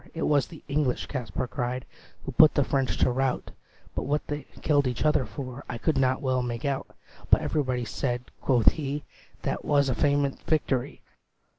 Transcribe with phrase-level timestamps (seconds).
[0.15, 1.85] "It was the English," Kaspar cried,
[2.25, 3.51] "Who put the French to rout;
[3.93, 6.87] But what they killed each other for I could not well make out.
[7.29, 9.03] But everybody said," quoth he,
[9.43, 11.03] "That 't was a famous victory.